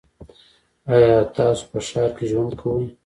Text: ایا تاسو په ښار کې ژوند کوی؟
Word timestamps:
ایا 0.93 1.15
تاسو 1.35 1.63
په 1.71 1.79
ښار 1.87 2.09
کې 2.17 2.25
ژوند 2.31 2.51
کوی؟ 2.61 2.85